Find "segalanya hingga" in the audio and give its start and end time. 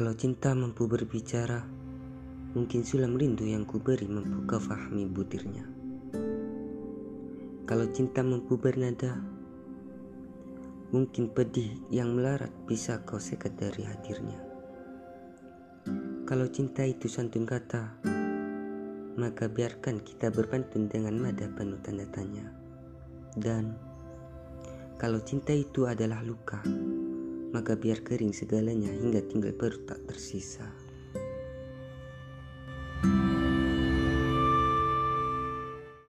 28.34-29.22